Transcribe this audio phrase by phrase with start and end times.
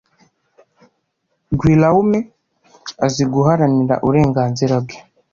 [1.59, 2.19] Guillaume
[3.05, 4.97] azi guharanira uburengaznira bwe